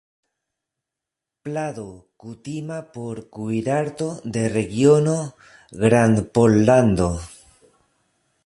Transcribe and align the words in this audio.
Plado 1.47 1.83
kutima 2.23 2.79
por 2.97 3.21
kuirarto 3.37 4.09
de 4.39 4.47
regiono 4.57 5.15
Grandpollando. 5.85 7.11